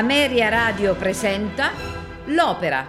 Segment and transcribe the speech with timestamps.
[0.00, 1.72] Ameria Radio presenta
[2.28, 2.86] L'Opera.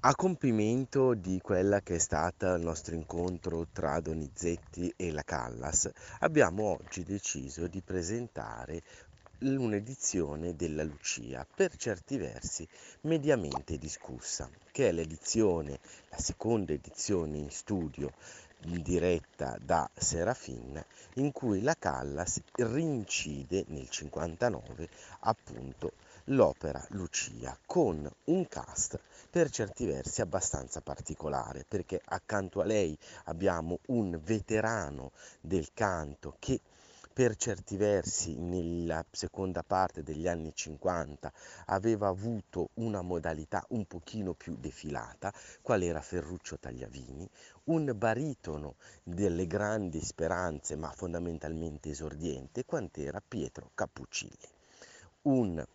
[0.00, 5.90] A compimento di quella che è stata il nostro incontro tra Donizetti e la Callas,
[6.20, 8.82] abbiamo oggi deciso di presentare
[9.40, 12.66] un'edizione della Lucia, per certi versi
[13.02, 15.78] mediamente discussa, che è l'edizione,
[16.10, 18.12] la seconda edizione in studio
[18.60, 24.88] diretta da Serafin, in cui la Callas rincide nel 59
[25.20, 25.92] appunto
[26.24, 28.98] l'opera Lucia con un cast
[29.30, 36.60] per certi versi abbastanza particolare perché accanto a lei abbiamo un veterano del canto che
[37.18, 41.32] per certi versi nella seconda parte degli anni 50
[41.66, 47.28] aveva avuto una modalità un pochino più defilata, qual era Ferruccio Tagliavini,
[47.64, 54.48] un baritono delle grandi speranze ma fondamentalmente esordiente, quant'era Pietro Cappuccilli.
[55.22, 55.66] Un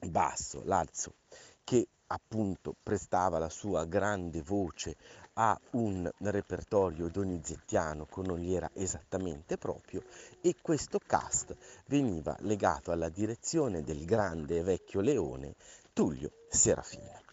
[0.00, 1.16] basso, l'alzo,
[1.62, 4.96] che appunto prestava la sua grande voce
[5.34, 10.02] a un repertorio donizettiano che non gli era esattamente proprio
[10.40, 15.54] e questo cast veniva legato alla direzione del grande e vecchio leone
[15.92, 17.23] Tullio Serafina.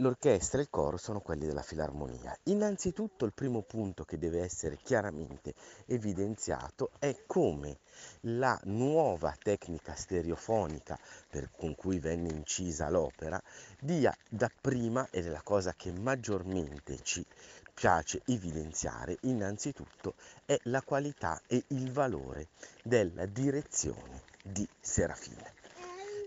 [0.00, 2.36] L'orchestra e il coro sono quelli della filarmonia.
[2.44, 5.54] Innanzitutto il primo punto che deve essere chiaramente
[5.86, 7.78] evidenziato è come
[8.20, 10.98] la nuova tecnica stereofonica
[11.30, 13.42] per, con cui venne incisa l'opera
[13.80, 17.24] dia dapprima, ed è la cosa che maggiormente ci
[17.72, 22.48] piace evidenziare, innanzitutto è la qualità e il valore
[22.82, 25.55] della direzione di Serafina.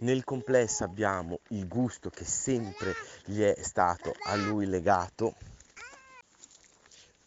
[0.01, 2.95] Nel complesso abbiamo il gusto che sempre
[3.25, 5.35] gli è stato a lui legato,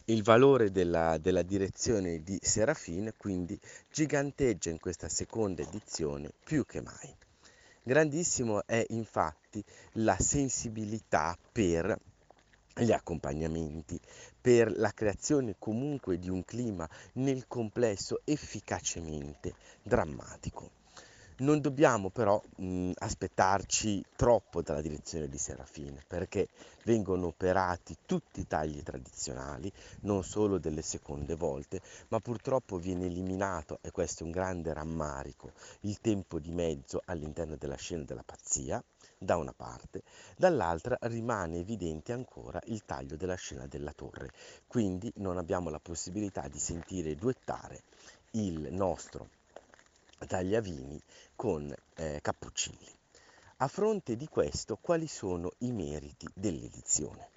[0.05, 3.59] il valore della, della direzione di Serafin quindi
[3.91, 7.15] giganteggia in questa seconda edizione più che mai.
[7.83, 9.63] Grandissimo è infatti
[9.93, 11.95] la sensibilità per
[12.75, 13.99] gli accompagnamenti,
[14.41, 20.82] per la creazione comunque di un clima nel complesso efficacemente drammatico.
[21.43, 26.47] Non dobbiamo però mh, aspettarci troppo dalla direzione di Serafine perché
[26.85, 29.69] vengono operati tutti i tagli tradizionali,
[30.03, 35.51] non solo delle seconde volte, ma purtroppo viene eliminato, e questo è un grande rammarico,
[35.81, 38.81] il tempo di mezzo all'interno della scena della pazzia,
[39.17, 40.03] da una parte,
[40.37, 44.31] dall'altra rimane evidente ancora il taglio della scena della torre,
[44.65, 47.83] quindi non abbiamo la possibilità di sentire duettare
[48.31, 49.41] il nostro
[50.25, 51.01] Tagliavini
[51.35, 52.87] con eh, Cappuccilli.
[53.57, 57.29] A fronte di questo, quali sono i meriti dell'edizione?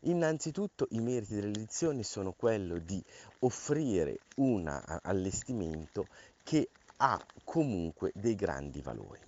[0.00, 3.02] Innanzitutto i meriti dell'edizione sono quello di
[3.40, 4.68] offrire un
[5.02, 6.06] allestimento
[6.42, 9.20] che ha comunque dei grandi valori.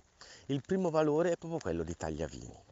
[0.45, 2.68] Il primo valore è proprio quello di Tagliavini.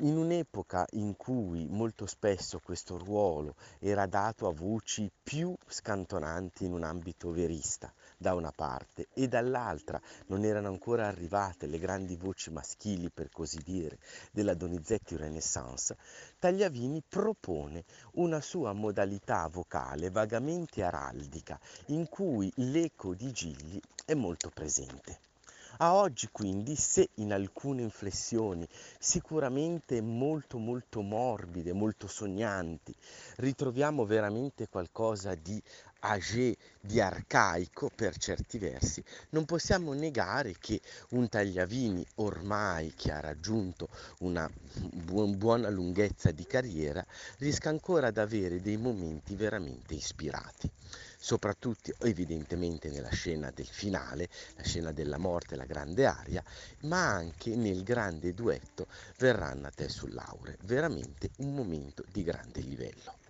[0.00, 6.74] In un'epoca in cui molto spesso questo ruolo era dato a voci più scantonanti in
[6.74, 12.50] un ambito verista, da una parte e dall'altra non erano ancora arrivate le grandi voci
[12.50, 13.98] maschili, per così dire,
[14.32, 15.96] della Donizetti Renaissance,
[16.38, 17.84] Tagliavini propone
[18.16, 25.35] una sua modalità vocale vagamente araldica in cui l'eco di Gigli è molto presente.
[25.78, 28.66] A oggi quindi, se in alcune inflessioni
[28.98, 32.94] sicuramente molto molto morbide, molto sognanti,
[33.36, 35.62] ritroviamo veramente qualcosa di
[36.06, 40.80] âgé, di arcaico per certi versi, non possiamo negare che
[41.10, 43.88] un Tagliavini ormai che ha raggiunto
[44.20, 44.48] una
[44.92, 47.04] buona lunghezza di carriera
[47.38, 50.70] riesca ancora ad avere dei momenti veramente ispirati
[51.18, 56.44] soprattutto evidentemente nella scena del finale, la scena della morte, la grande aria,
[56.82, 58.86] ma anche nel grande duetto
[59.18, 63.25] Verranno a te sull'aure, veramente un momento di grande livello.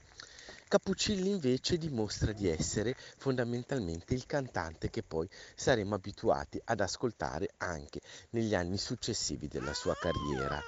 [0.69, 8.01] Cappuccilli invece dimostra di essere fondamentalmente il cantante che poi saremo abituati ad ascoltare anche
[8.31, 10.61] negli anni successivi della sua carriera,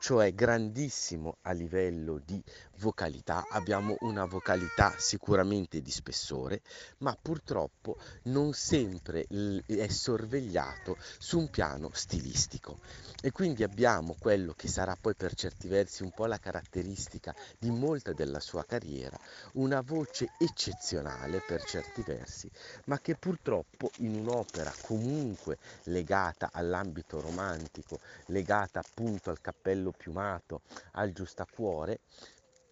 [0.00, 2.42] cioè grandissimo a livello di
[2.78, 6.62] vocalità, abbiamo una vocalità sicuramente di spessore,
[6.98, 9.26] ma purtroppo non sempre
[9.66, 12.80] è sorvegliato su un piano stilistico.
[13.22, 17.70] E quindi abbiamo quello che sarà poi per certi versi un po' la caratteristica di
[17.70, 19.18] molta della sua carriera,
[19.52, 22.50] una voce eccezionale per certi versi,
[22.86, 30.62] ma che purtroppo in un'opera comunque legata all'ambito romantico, legata appunto al cappello piumato,
[30.92, 32.00] al giustacuore,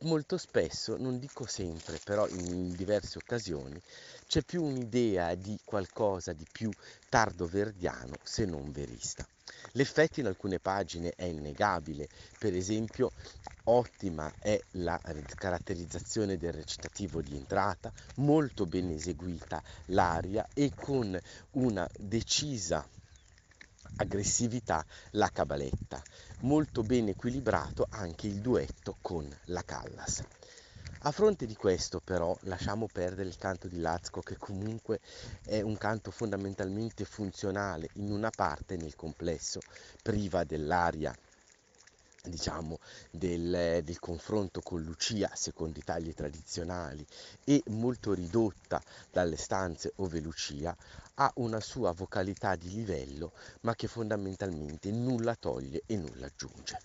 [0.02, 3.80] molto spesso, non dico sempre, però in diverse occasioni,
[4.26, 6.72] c'è più un'idea di qualcosa di più
[7.08, 9.26] tardo verdiano se non verista.
[9.72, 12.08] L'effetto in alcune pagine è innegabile,
[12.38, 13.12] per esempio
[13.64, 15.00] ottima è la
[15.36, 21.18] caratterizzazione del recitativo di entrata, molto ben eseguita l'aria e con
[21.52, 22.88] una decisa
[23.96, 26.02] aggressività la cabaletta.
[26.40, 30.22] Molto ben equilibrato anche il duetto con la Callas.
[31.04, 35.00] A fronte di questo però lasciamo perdere il canto di Lazco che comunque
[35.44, 39.58] è un canto fondamentalmente funzionale in una parte nel complesso,
[40.00, 41.12] priva dell'aria
[42.28, 42.78] diciamo
[43.10, 47.04] del, del, confronto con Lucia secondo i tagli tradizionali
[47.42, 48.80] e molto ridotta
[49.10, 50.76] dalle stanze ove Lucia
[51.14, 53.32] ha una sua vocalità di livello
[53.62, 56.78] ma che fondamentalmente nulla toglie e nulla aggiunge.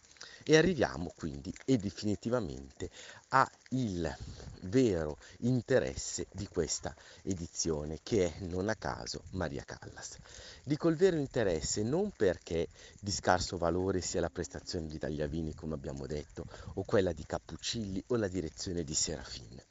[0.49, 2.89] E arriviamo quindi e definitivamente
[3.29, 4.15] al
[4.61, 10.15] vero interesse di questa edizione che è non a caso Maria Callas.
[10.63, 15.73] Dico il vero interesse non perché di scarso valore sia la prestazione di Tagliavini come
[15.73, 16.45] abbiamo detto
[16.75, 19.61] o quella di Cappuccilli o la direzione di Serafin,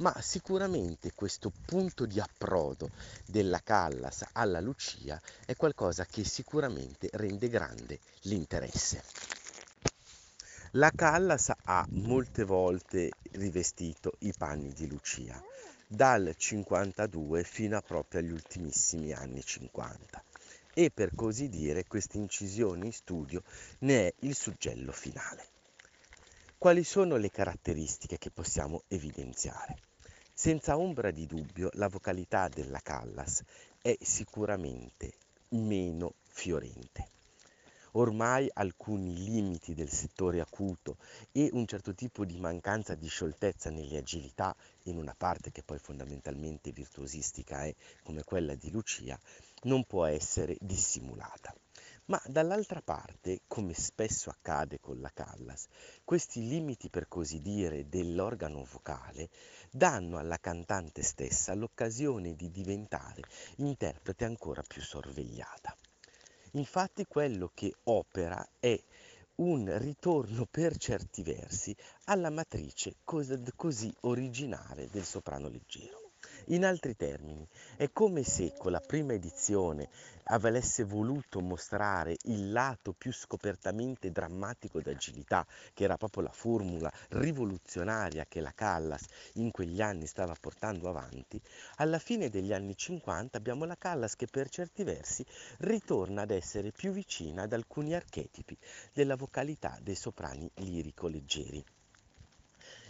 [0.00, 2.90] ma sicuramente questo punto di approdo
[3.24, 9.45] della Callas alla Lucia è qualcosa che sicuramente rende grande l'interesse.
[10.72, 15.40] La Callas ha molte volte rivestito i panni di Lucia,
[15.86, 20.24] dal 52 fino a proprio agli ultimissimi anni 50
[20.74, 23.44] e per così dire questa incisione in studio
[23.80, 25.46] ne è il suggello finale.
[26.58, 29.78] Quali sono le caratteristiche che possiamo evidenziare?
[30.32, 33.42] Senza ombra di dubbio la vocalità della Callas
[33.80, 35.12] è sicuramente
[35.50, 37.14] meno fiorente
[37.96, 40.98] ormai alcuni limiti del settore acuto
[41.32, 44.54] e un certo tipo di mancanza di scioltezza nelle agilità
[44.84, 49.18] in una parte che poi fondamentalmente virtuosistica è come quella di Lucia,
[49.62, 51.54] non può essere dissimulata.
[52.06, 55.66] Ma dall'altra parte, come spesso accade con la Callas,
[56.04, 59.30] questi limiti per così dire dell'organo vocale
[59.70, 63.22] danno alla cantante stessa l'occasione di diventare
[63.56, 65.74] interprete ancora più sorvegliata.
[66.56, 68.82] Infatti quello che opera è
[69.36, 76.05] un ritorno per certi versi alla matrice così originale del soprano leggero.
[76.50, 77.44] In altri termini,
[77.76, 79.88] è come se con la prima edizione
[80.26, 85.44] avesse voluto mostrare il lato più scopertamente drammatico d'agilità,
[85.74, 91.42] che era proprio la formula rivoluzionaria che la Callas in quegli anni stava portando avanti,
[91.78, 95.26] alla fine degli anni 50 abbiamo la Callas che per certi versi
[95.58, 98.56] ritorna ad essere più vicina ad alcuni archetipi
[98.92, 101.75] della vocalità dei soprani lirico-leggeri.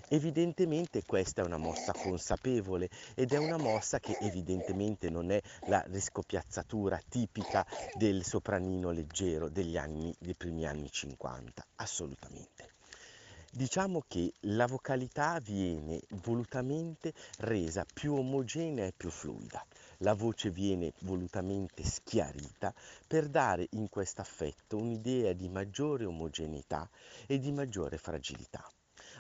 [0.08, 5.82] Evidentemente questa è una mossa consapevole ed è una mossa che evidentemente non è la
[5.88, 12.75] riscopiazzatura tipica del sopranino leggero degli, anni, dei primi anni 50, assolutamente.
[13.50, 19.66] Diciamo che la vocalità viene volutamente resa più omogenea e più fluida.
[19.98, 22.72] La voce viene volutamente schiarita
[23.08, 26.88] per dare in questo affetto un'idea di maggiore omogeneità
[27.26, 28.64] e di maggiore fragilità.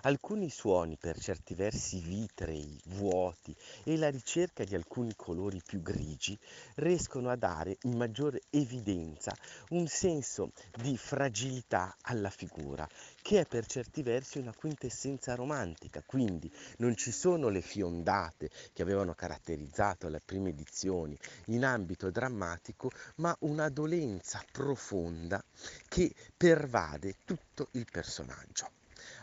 [0.06, 6.38] Alcuni suoni per certi versi vitrei, vuoti e la ricerca di alcuni colori più grigi
[6.76, 9.34] riescono a dare in maggiore evidenza
[9.70, 12.88] un senso di fragilità alla figura,
[13.20, 18.82] che è per certi versi una quintessenza romantica, quindi non ci sono le fiondate che
[18.82, 25.42] avevano caratterizzato le prime edizioni in ambito drammatico, ma una dolenza profonda
[25.88, 28.76] che pervade tutto il personaggio.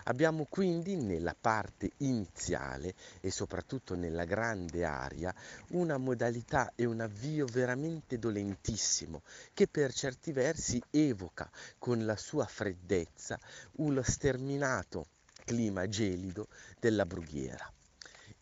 [0.06, 5.34] Abbiamo quindi nella parte iniziale e soprattutto nella grande aria
[5.70, 9.22] una modalità e un avvio veramente dolentissimo
[9.54, 13.40] che per certi versi evoca con la sua freddezza
[13.78, 15.08] uno sterminato
[15.46, 16.48] clima gelido
[16.80, 17.72] della brughiera.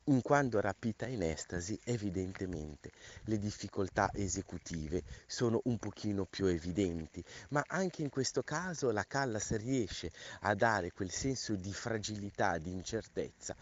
[0.05, 2.91] In quanto rapita in estasi, evidentemente
[3.25, 9.55] le difficoltà esecutive sono un pochino più evidenti, ma anche in questo caso la Callas
[9.58, 13.55] riesce a dare quel senso di fragilità, di incertezza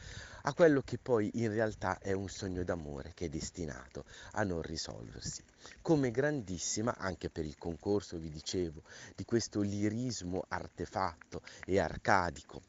[0.43, 4.61] a quello che poi in realtà è un sogno d'amore che è destinato a non
[4.61, 5.43] risolversi.
[5.81, 8.83] Come grandissima, anche per il concorso, vi dicevo,
[9.15, 12.68] di questo lirismo artefatto e arcadico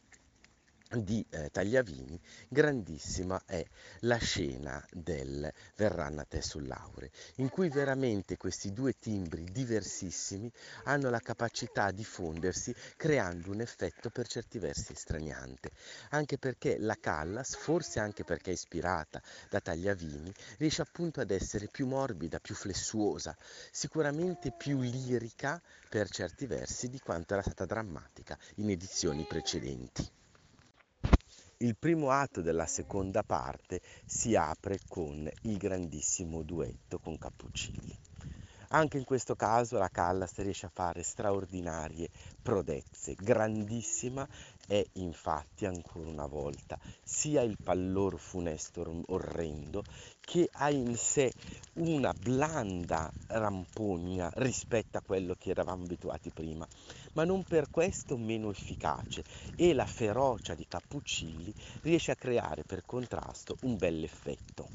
[0.98, 3.64] di eh, Tagliavini, grandissima è
[4.00, 10.50] la scena del Verranno a te sul laure, in cui veramente questi due timbri diversissimi
[10.84, 15.70] hanno la capacità di fondersi creando un effetto per certi versi straniante,
[16.10, 21.68] anche perché la Callas, forse anche perché è ispirata da Tagliavini, riesce appunto ad essere
[21.68, 23.36] più morbida, più flessuosa,
[23.70, 30.19] sicuramente più lirica per certi versi di quanto era stata drammatica in edizioni precedenti.
[31.62, 37.94] Il primo atto della seconda parte si apre con il grandissimo duetto con Cappuccilli.
[38.72, 42.08] Anche in questo caso la Callas riesce a fare straordinarie
[42.40, 43.16] prodezze.
[43.16, 44.24] Grandissima
[44.64, 49.82] è infatti ancora una volta sia il pallor funesto orrendo
[50.20, 51.32] che ha in sé
[51.74, 56.64] una blanda rampogna rispetto a quello che eravamo abituati prima,
[57.14, 59.24] ma non per questo meno efficace
[59.56, 64.68] e la ferocia di Cappuccilli riesce a creare per contrasto un bel effetto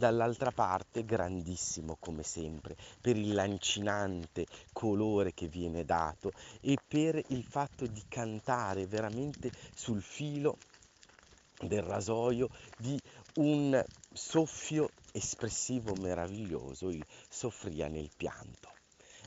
[0.00, 7.44] dall'altra parte grandissimo come sempre per il lancinante colore che viene dato e per il
[7.44, 10.56] fatto di cantare veramente sul filo
[11.60, 12.98] del rasoio di
[13.34, 18.72] un soffio espressivo meraviglioso, il soffria nel pianto.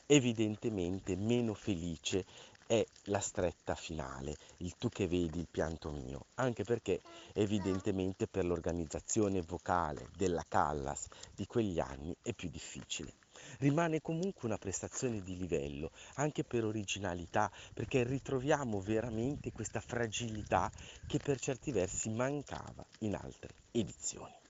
[0.07, 2.25] Evidentemente meno felice
[2.67, 7.01] è la stretta finale, il tu che vedi il pianto mio, anche perché
[7.33, 13.13] evidentemente per l'organizzazione vocale della Callas di quegli anni è più difficile.
[13.59, 20.71] Rimane comunque una prestazione di livello, anche per originalità, perché ritroviamo veramente questa fragilità
[21.07, 24.41] che per certi versi mancava in altre edizioni.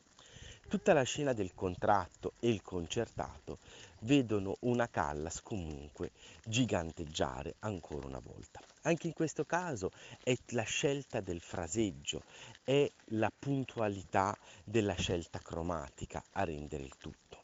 [0.73, 3.59] Tutta la scena del contratto e il concertato
[3.99, 6.09] vedono una Callas comunque
[6.43, 8.59] giganteggiare ancora una volta.
[8.81, 9.91] Anche in questo caso
[10.23, 12.23] è la scelta del fraseggio,
[12.63, 17.43] è la puntualità della scelta cromatica a rendere il tutto.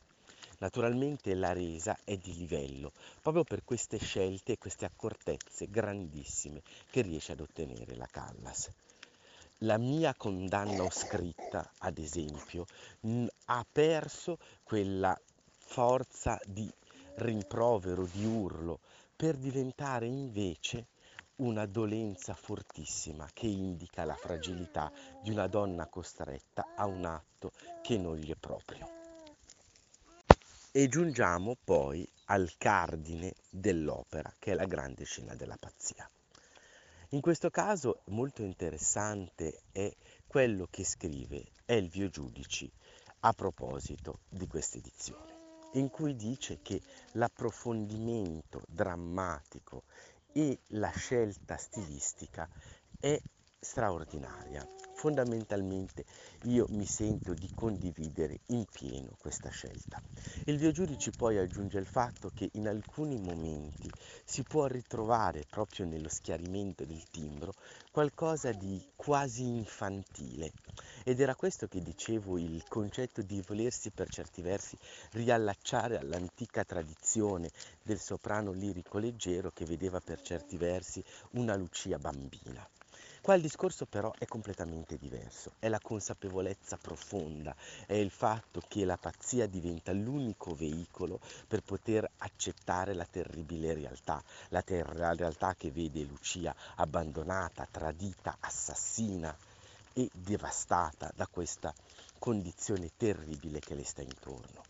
[0.58, 7.02] Naturalmente la resa è di livello, proprio per queste scelte e queste accortezze grandissime che
[7.02, 8.72] riesce ad ottenere la Callas.
[9.64, 12.66] La mia condanna scritta, ad esempio,
[13.48, 15.20] ha perso quella
[15.58, 16.72] forza di
[17.16, 18.80] rimprovero, di urlo,
[19.18, 20.86] per diventare invece
[21.38, 24.90] una dolenza fortissima che indica la fragilità
[25.22, 27.52] di una donna costretta a un atto
[27.82, 28.88] che non gli è proprio.
[30.72, 36.10] E giungiamo poi al cardine dell'opera, che è la grande scena della pazzia.
[37.12, 39.92] In questo caso molto interessante è
[40.28, 42.72] quello che scrive Elvio Giudici
[43.22, 45.38] a proposito di questa edizione
[45.74, 46.80] in cui dice che
[47.14, 49.86] l'approfondimento drammatico
[50.34, 52.48] e la scelta stilistica
[53.00, 53.20] è
[53.60, 54.64] straordinaria.
[55.00, 56.04] Fondamentalmente
[56.44, 60.02] io mi sento di condividere in pieno questa scelta.
[60.44, 63.90] Il Dio Giudici poi aggiunge il fatto che in alcuni momenti
[64.26, 67.54] si può ritrovare proprio nello schiarimento del timbro
[67.94, 70.52] qualcosa di quasi infantile
[71.06, 74.78] ed era questo che dicevo il concetto di volersi per certi versi
[75.12, 77.52] riallacciare all'antica tradizione
[77.82, 81.02] del soprano lirico leggero che vedeva per certi versi
[81.36, 82.68] una Lucia bambina.
[83.22, 87.54] Qua il discorso però è completamente diverso, è la consapevolezza profonda,
[87.86, 94.24] è il fatto che la pazzia diventa l'unico veicolo per poter accettare la terribile realtà,
[94.50, 99.36] la, ter- la realtà che vede Lucia abbandonata, tradita, assassina
[99.94, 101.74] e devastata da questa
[102.18, 104.69] condizione terribile che le sta intorno.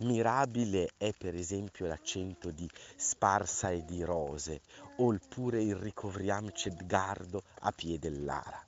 [0.00, 2.66] Mirabile è per esempio l'accento di
[2.96, 4.62] sparsa e di rose,
[4.96, 8.64] oppure il ricovriam Cedgardo a piede dell'ara.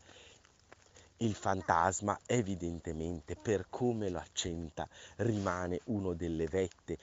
[1.19, 4.87] Il fantasma, evidentemente, per come lo accenta,
[5.17, 6.99] rimane uno delle vette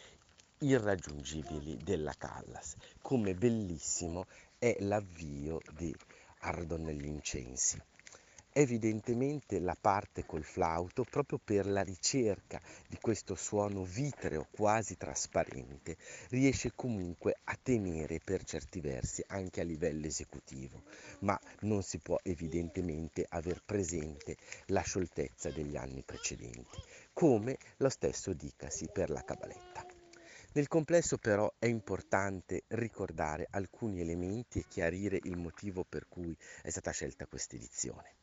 [0.59, 2.75] irraggiungibili della Callas.
[3.01, 4.27] Come bellissimo
[4.59, 5.95] è l'avvio di
[6.41, 7.81] Ardo negli incensi.
[8.51, 15.97] Evidentemente la parte col flauto, proprio per la ricerca di questo suono vitreo quasi trasparente,
[16.29, 20.81] riesce comunque a tenere per certi versi anche a livello esecutivo,
[21.19, 24.35] ma non si può evidentemente aver presente
[24.67, 26.79] la scioltezza degli anni precedenti,
[27.13, 29.85] come lo stesso dicasi per la cabaletta.
[30.53, 36.71] Nel complesso però è importante ricordare alcuni elementi e chiarire il motivo per cui è
[36.71, 38.18] stata scelta questa edizione.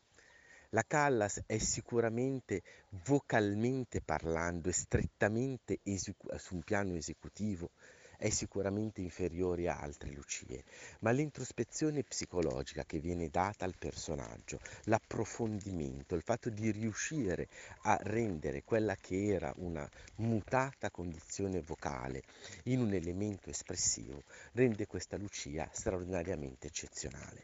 [0.71, 2.61] La Callas è sicuramente
[3.05, 7.69] vocalmente parlando e strettamente esecu- su un piano esecutivo
[8.17, 10.63] è sicuramente inferiore a altre lucie,
[10.99, 17.47] ma l'introspezione psicologica che viene data al personaggio, l'approfondimento, il fatto di riuscire
[17.83, 22.23] a rendere quella che era una mutata condizione vocale
[22.63, 27.43] in un elemento espressivo, rende questa Lucia straordinariamente eccezionale.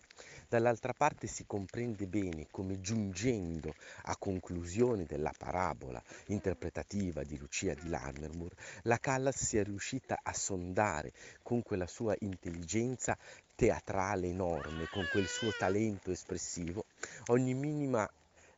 [0.54, 7.90] Dall'altra parte si comprende bene come giungendo a conclusione della parabola interpretativa di Lucia di
[7.90, 13.18] Lammermoor, la Callas sia riuscita a sondare con quella sua intelligenza
[13.56, 16.86] teatrale enorme, con quel suo talento espressivo,
[17.30, 18.08] ogni minima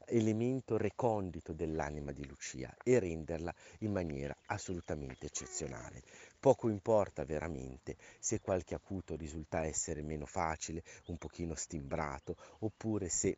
[0.08, 6.04] elemento recondito dell'anima di Lucia e renderla in maniera assolutamente eccezionale.
[6.46, 13.36] Poco importa veramente se qualche acuto risulta essere meno facile, un pochino stimbrato, oppure se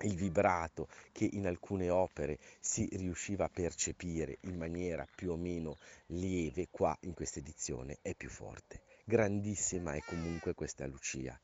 [0.00, 5.76] il vibrato che in alcune opere si riusciva a percepire in maniera più o meno
[6.06, 8.82] lieve, qua in questa edizione è più forte.
[9.04, 11.38] Grandissima è comunque questa Lucia.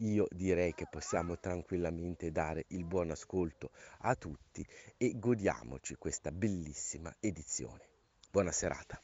[0.00, 4.62] Io direi che possiamo tranquillamente dare il buon ascolto a tutti
[4.98, 7.88] e godiamoci questa bellissima edizione.
[8.30, 9.00] Buona serata.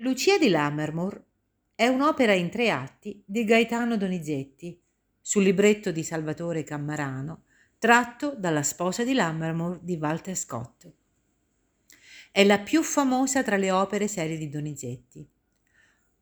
[0.00, 1.24] Lucia di Lammermoor
[1.74, 4.78] è un'opera in tre atti di Gaetano Donizetti
[5.18, 7.44] sul libretto di Salvatore Cammarano
[7.78, 10.92] tratto dalla sposa di Lammermoor di Walter Scott.
[12.30, 15.26] È la più famosa tra le opere serie di Donizetti.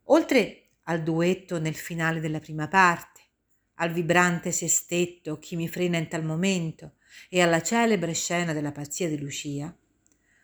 [0.04, 3.22] Oltre al duetto nel finale della prima parte,
[3.74, 6.92] al vibrante sestetto Chi mi frena in tal momento
[7.28, 9.76] e alla celebre scena della pazzia di Lucia,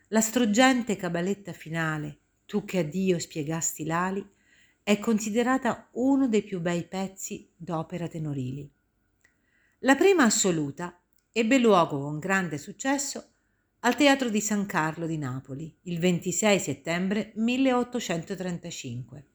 [0.08, 2.19] la struggente cabaletta finale
[2.50, 4.28] tu che a Dio spiegasti l'ali,
[4.82, 8.68] è considerata uno dei più bei pezzi d'opera tenorili.
[9.82, 13.24] La prima assoluta ebbe luogo con grande successo
[13.78, 19.26] al Teatro di San Carlo di Napoli il 26 settembre 1835.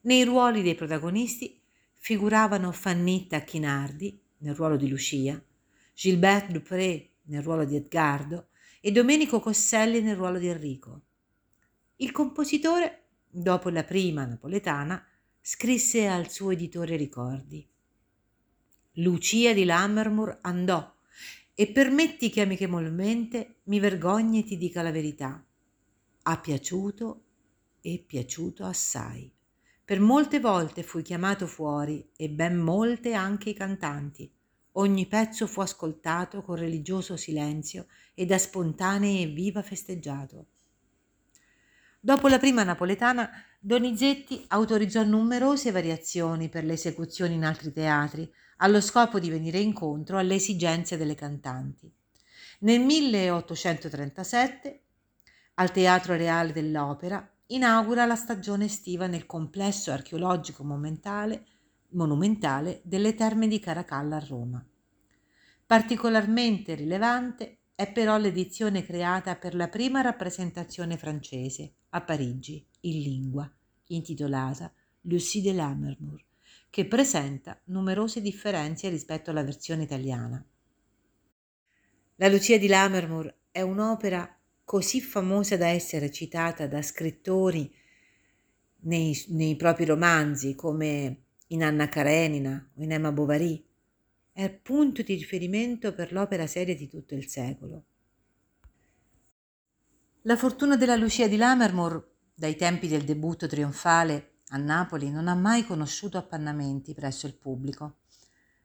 [0.00, 1.60] Nei ruoli dei protagonisti
[1.94, 5.40] figuravano Fannitta Chinardi nel ruolo di Lucia,
[5.94, 8.48] Gilbert Dupré nel ruolo di Edgardo
[8.80, 11.02] e Domenico Cosselli nel ruolo di Enrico.
[11.98, 15.02] Il compositore, dopo la prima napoletana,
[15.40, 17.66] scrisse al suo editore ricordi.
[18.96, 20.94] Lucia di Lammermoor andò
[21.54, 25.42] e permetti che amichevolmente mi vergogni e ti dica la verità.
[26.24, 27.24] Ha piaciuto
[27.80, 29.32] e piaciuto assai.
[29.82, 34.30] Per molte volte fui chiamato fuori e ben molte anche i cantanti.
[34.72, 40.48] Ogni pezzo fu ascoltato con religioso silenzio e da spontanei e viva festeggiato.
[42.06, 48.80] Dopo la prima napoletana, Donizetti autorizzò numerose variazioni per le esecuzioni in altri teatri, allo
[48.80, 51.92] scopo di venire incontro alle esigenze delle cantanti.
[52.60, 54.82] Nel 1837,
[55.54, 63.58] al Teatro Reale dell'Opera, inaugura la stagione estiva nel complesso archeologico monumentale delle Terme di
[63.58, 64.64] Caracalla a Roma.
[65.66, 73.50] Particolarmente rilevante è però l'edizione creata per la prima rappresentazione francese a Parigi, in lingua,
[73.86, 74.70] intitolata
[75.02, 76.22] Lucie de Lammermoor,
[76.68, 80.44] che presenta numerose differenze rispetto alla versione italiana.
[82.16, 87.72] La Lucia di Lammermoor è un'opera così famosa da essere citata da scrittori
[88.80, 93.64] nei, nei propri romanzi come in Anna Karenina o in Emma Bovary,
[94.32, 97.84] è punto di riferimento per l'opera seria di tutto il secolo.
[100.26, 105.36] La fortuna della Lucia di Lammermoor, dai tempi del debutto trionfale a Napoli, non ha
[105.36, 107.98] mai conosciuto appannamenti presso il pubblico.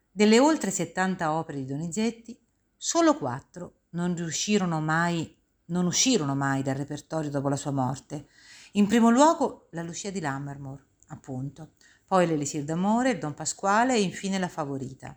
[0.10, 2.44] Delle oltre 70 opere di Donizetti,
[2.76, 4.16] solo quattro non
[4.84, 8.30] mai, non uscirono mai dal repertorio dopo la sua morte.
[8.72, 11.74] In primo luogo la Lucia di Lammermoor, appunto,
[12.08, 15.16] poi l'Elisir d'amore, il Don Pasquale e infine la Favorita.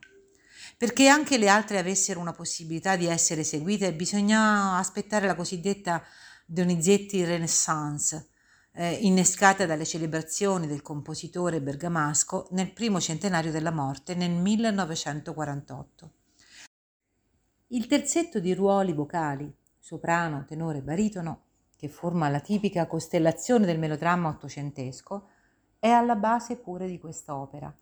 [0.77, 6.05] Perché anche le altre avessero una possibilità di essere eseguite, bisogna aspettare la cosiddetta
[6.47, 8.29] Donizetti Renaissance,
[8.73, 16.13] eh, innescata dalle celebrazioni del compositore bergamasco nel primo centenario della morte nel 1948.
[17.69, 21.45] Il terzetto di ruoli vocali, soprano, tenore, baritono,
[21.77, 25.29] che forma la tipica costellazione del melodramma ottocentesco,
[25.79, 27.75] è alla base pure di quest'opera.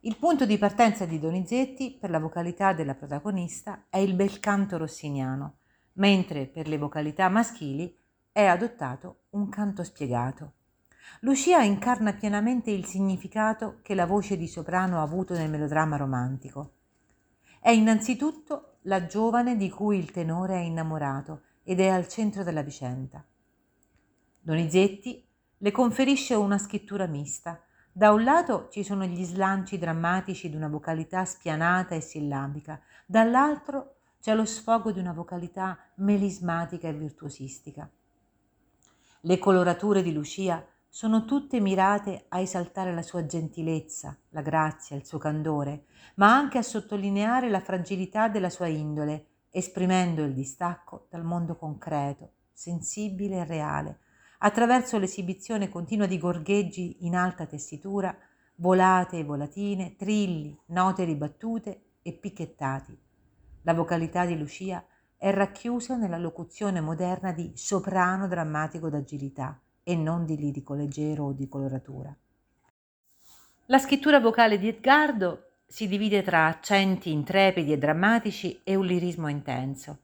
[0.00, 4.76] Il punto di partenza di Donizetti per la vocalità della protagonista è il bel canto
[4.76, 5.56] rossiniano,
[5.94, 8.02] mentre per le vocalità maschili
[8.34, 10.54] è adottato un canto spiegato.
[11.20, 16.72] Lucia incarna pienamente il significato che la voce di soprano ha avuto nel melodramma romantico.
[17.60, 22.62] È innanzitutto la giovane di cui il tenore è innamorato ed è al centro della
[22.62, 23.24] vicenda.
[24.40, 25.24] Donizetti
[25.58, 27.62] le conferisce una scrittura mista.
[27.92, 33.98] Da un lato ci sono gli slanci drammatici di una vocalità spianata e sillabica, dall'altro
[34.20, 37.88] c'è lo sfogo di una vocalità melismatica e virtuosistica.
[39.26, 45.06] Le colorature di Lucia sono tutte mirate a esaltare la sua gentilezza, la grazia, il
[45.06, 51.24] suo candore, ma anche a sottolineare la fragilità della sua indole, esprimendo il distacco dal
[51.24, 53.98] mondo concreto, sensibile e reale,
[54.40, 58.14] attraverso l'esibizione continua di gorgheggi in alta tessitura,
[58.56, 62.94] volate e volatine, trilli, note ribattute e picchettati.
[63.62, 64.84] La vocalità di Lucia
[65.24, 71.32] è racchiusa nella locuzione moderna di soprano drammatico d'agilità, e non di lirico leggero o
[71.32, 72.14] di coloratura.
[73.66, 79.28] La scrittura vocale di Edgardo si divide tra accenti intrepidi e drammatici e un lirismo
[79.28, 80.00] intenso.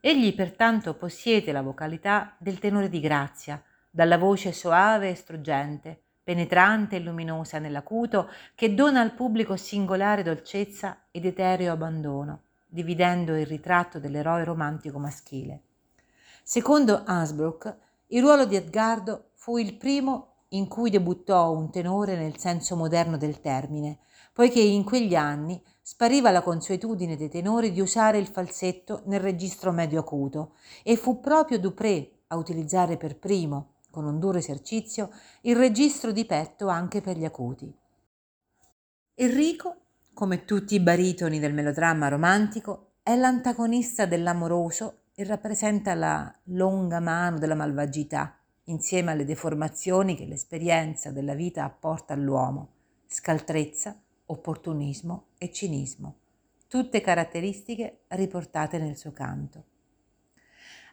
[0.00, 6.96] Egli pertanto possiede la vocalità del tenore di grazia, dalla voce soave e struggente, penetrante
[6.96, 12.40] e luminosa nell'acuto, che dona al pubblico singolare dolcezza ed etereo abbandono,
[12.76, 15.62] dividendo il ritratto dell'eroe romantico maschile.
[16.42, 17.76] Secondo Hansbrook,
[18.08, 23.16] il ruolo di Edgardo fu il primo in cui debuttò un tenore nel senso moderno
[23.16, 24.00] del termine,
[24.34, 29.72] poiché in quegli anni spariva la consuetudine dei tenori di usare il falsetto nel registro
[29.72, 35.08] medio acuto e fu proprio Dupré a utilizzare per primo, con un duro esercizio,
[35.42, 37.74] il registro di petto anche per gli acuti.
[39.14, 39.76] Enrico,
[40.16, 47.38] come tutti i baritoni del melodramma romantico, è l'antagonista dell'amoroso e rappresenta la longa mano
[47.38, 52.70] della malvagità, insieme alle deformazioni che l'esperienza della vita apporta all'uomo,
[53.06, 56.16] scaltrezza, opportunismo e cinismo,
[56.66, 59.64] tutte caratteristiche riportate nel suo canto.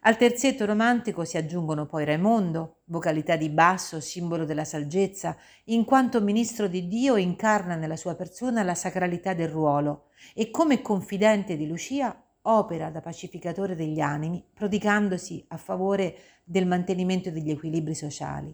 [0.06, 6.20] Al terzetto romantico si aggiungono poi Raimondo, vocalità di basso, simbolo della saggezza, in quanto
[6.20, 11.66] ministro di Dio incarna nella sua persona la sacralità del ruolo e come confidente di
[11.68, 18.54] Lucia opera da pacificatore degli animi, prodigandosi a favore del mantenimento degli equilibri sociali.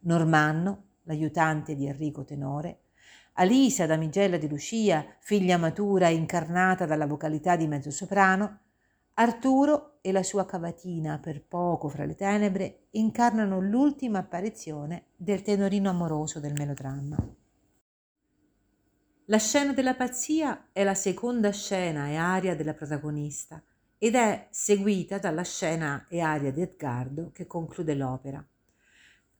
[0.00, 2.80] Normanno, l'aiutante di Enrico Tenore,
[3.34, 8.58] Alisa, damigella di Lucia, figlia matura incarnata dalla vocalità di mezzosoprano,
[9.14, 15.88] Arturo e la sua cavatina per poco fra le tenebre incarnano l'ultima apparizione del tenorino
[15.88, 17.16] amoroso del melodramma.
[19.26, 23.62] La scena della pazzia è la seconda scena e aria della protagonista
[23.96, 28.44] ed è seguita dalla scena e aria di Edgardo che conclude l'opera.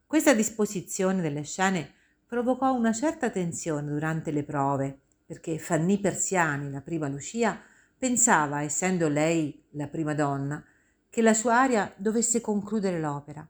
[0.07, 1.94] Questa disposizione delle scene
[2.25, 7.61] provocò una certa tensione durante le prove, perché Fanny Persiani, la prima Lucia,
[8.03, 10.61] pensava, essendo lei la prima donna,
[11.09, 13.49] che la sua aria dovesse concludere l'opera,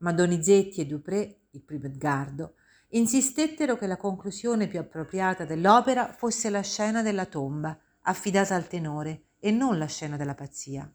[0.00, 2.56] ma Donizetti e Dupré, il primo Edgardo,
[2.88, 9.28] insistettero che la conclusione più appropriata dell'opera fosse la scena della tomba, affidata al tenore,
[9.40, 10.86] e non la scena della pazzia.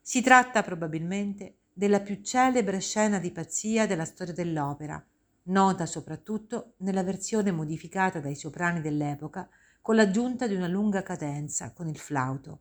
[0.00, 5.00] Si tratta probabilmente della più celebre scena di pazzia della storia dell'opera,
[5.44, 9.48] nota soprattutto nella versione modificata dai soprani dell'epoca
[9.84, 12.60] con l'aggiunta di una lunga cadenza con il flauto.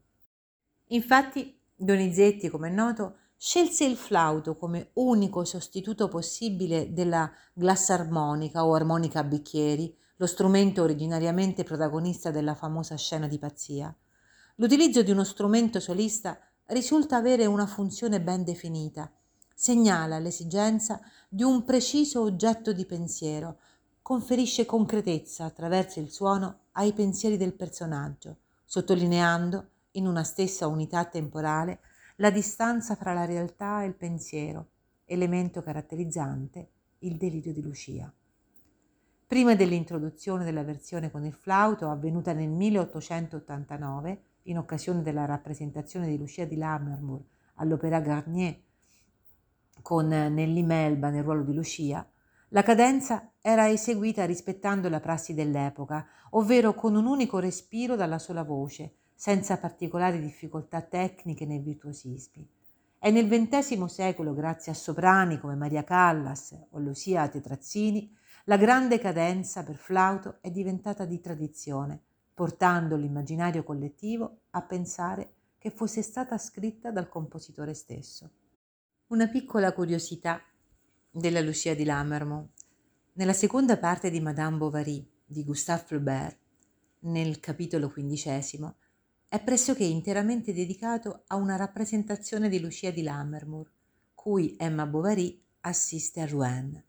[0.87, 8.73] Infatti Donizetti, come è noto, scelse il flauto come unico sostituto possibile della glassarmonica o
[8.73, 13.95] armonica a bicchieri, lo strumento originariamente protagonista della famosa scena di pazzia.
[14.55, 19.09] L'utilizzo di uno strumento solista risulta avere una funzione ben definita,
[19.55, 23.59] segnala l'esigenza di un preciso oggetto di pensiero,
[24.01, 31.79] conferisce concretezza attraverso il suono ai pensieri del personaggio, sottolineando in una stessa unità temporale
[32.17, 34.69] la distanza fra la realtà e il pensiero,
[35.05, 38.11] elemento caratterizzante il delirio di Lucia.
[39.25, 46.17] Prima dell'introduzione della versione con il flauto, avvenuta nel 1889, in occasione della rappresentazione di
[46.17, 47.21] Lucia di Lammermoor
[47.55, 48.59] all'Opéra Garnier
[49.81, 52.07] con Nelly Melba nel ruolo di Lucia,
[52.49, 58.41] la cadenza era eseguita rispettando la prassi dell'epoca, ovvero con un unico respiro dalla sola
[58.41, 62.49] voce, senza particolari difficoltà tecniche né virtuosismi.
[62.97, 68.97] È nel XX secolo, grazie a soprani come Maria Callas o Lucia Tetrazzini, la grande
[68.97, 72.01] cadenza per flauto è diventata di tradizione,
[72.33, 78.31] portando l'immaginario collettivo a pensare che fosse stata scritta dal compositore stesso.
[79.07, 80.41] Una piccola curiosità
[81.11, 82.47] della Lucia di Lammermoor.
[83.15, 86.35] Nella seconda parte di Madame Bovary di Gustave Flaubert,
[87.01, 88.77] nel capitolo quindicesimo,
[89.27, 93.69] è pressoché interamente dedicato a una rappresentazione di Lucia di Lammermoor,
[94.15, 96.83] cui Emma Bovary assiste a Rouen.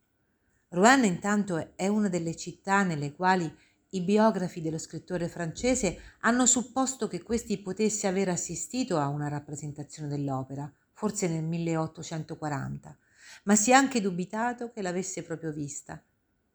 [0.68, 3.54] Rouen intanto è una delle città nelle quali
[3.90, 10.08] i biografi dello scrittore francese hanno supposto che questi potesse aver assistito a una rappresentazione
[10.08, 12.96] dell'opera, forse nel 1840,
[13.42, 16.02] ma si è anche dubitato che l'avesse proprio vista.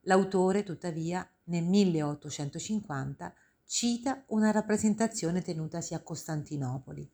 [0.02, 3.34] L'autore, tuttavia, nel 1850
[3.66, 7.10] cita una rappresentazione tenutasi a Costantinopoli.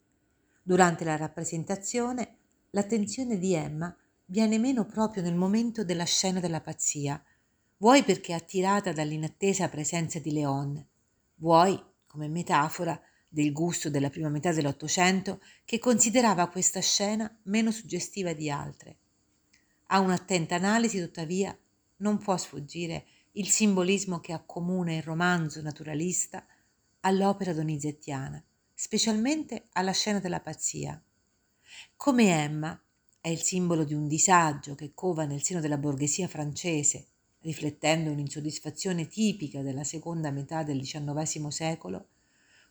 [0.61, 2.37] Durante la rappresentazione,
[2.71, 3.95] l'attenzione di Emma
[4.25, 7.21] viene meno proprio nel momento della scena della pazzia,
[7.77, 10.85] vuoi perché attirata dall'inattesa presenza di Leon,
[11.35, 18.31] vuoi come metafora del gusto della prima metà dell'Ottocento che considerava questa scena meno suggestiva
[18.31, 18.97] di altre.
[19.87, 21.55] A un'attenta analisi, tuttavia,
[21.97, 26.45] non può sfuggire il simbolismo che accomuna il romanzo naturalista
[27.01, 31.01] all'opera donizettiana, specialmente alla scena della pazzia.
[31.95, 32.79] Come Emma,
[33.19, 37.08] è il simbolo di un disagio che cova nel seno della borghesia francese,
[37.39, 42.08] riflettendo un'insoddisfazione tipica della seconda metà del XIX secolo,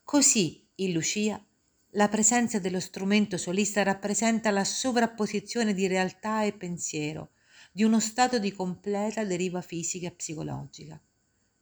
[0.02, 1.44] così in Lucia
[1.90, 7.30] la presenza dello strumento solista rappresenta la sovrapposizione di realtà e pensiero,
[7.76, 11.00] di uno stato di completa deriva fisica e psicologica.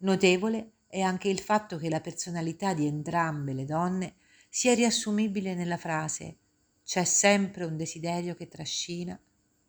[0.01, 4.17] Notevole è anche il fatto che la personalità di entrambe le donne
[4.51, 6.37] sia riassumibile nella frase
[6.85, 9.19] c'è sempre un desiderio che trascina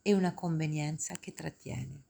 [0.01, 2.03] e una convenienza che trattiene.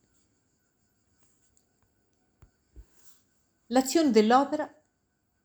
[3.68, 4.68] L'azione dell'opera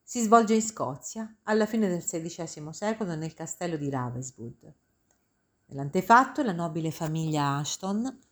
[0.03, 4.73] si svolge in Scozia alla fine del XVI secolo nel castello di Ravenswood.
[5.67, 8.28] Nell'antefatto la nobile famiglia Ashton,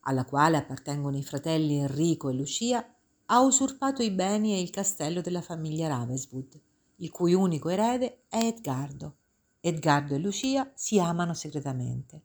[0.00, 2.94] alla quale appartengono i fratelli Enrico e Lucia,
[3.26, 6.60] ha usurpato i beni e il castello della famiglia Ravenswood,
[6.96, 9.16] il cui unico erede è Edgardo,
[9.60, 12.22] Edgardo e Lucia si amano segretamente.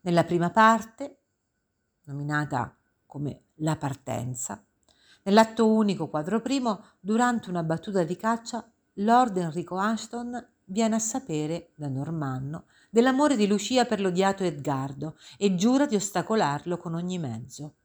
[0.00, 1.18] Nella prima parte,
[2.04, 4.62] nominata come La partenza,
[5.22, 11.70] nell'atto unico quadro primo, durante una battuta di caccia, Lord Enrico Ashton viene a sapere
[11.74, 17.76] da Normanno dell'amore di Lucia per l'odiato Edgardo e giura di ostacolarlo con ogni mezzo.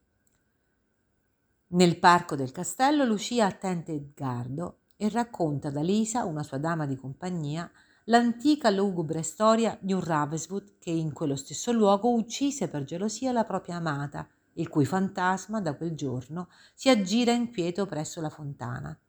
[1.67, 6.97] Nel parco del castello Lucia attende Edgardo e racconta da Lisa, una sua dama di
[6.97, 7.71] compagnia,
[8.05, 13.45] l'antica lugubre storia di un Ravenswood che in quello stesso luogo uccise per gelosia la
[13.45, 18.99] propria amata, il cui fantasma da quel giorno si aggira inquieto presso la fontana.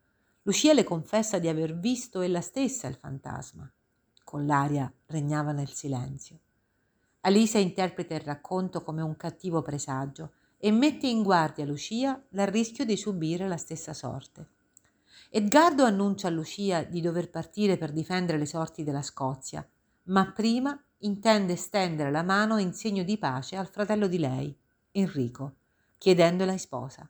[0.43, 3.69] Lucia le confessa di aver visto ella stessa il fantasma.
[4.29, 6.39] Con l'aria regnava nel silenzio.
[7.21, 12.85] Alisa interpreta il racconto come un cattivo presagio e mette in guardia Lucia dal rischio
[12.85, 14.49] di subire la stessa sorte.
[15.31, 19.67] Edgardo annuncia a Lucia di dover partire per difendere le sorti della Scozia,
[20.09, 24.55] ma prima intende stendere la mano in segno di pace al fratello di lei,
[24.91, 25.55] Enrico,
[25.97, 27.09] chiedendola in sposa.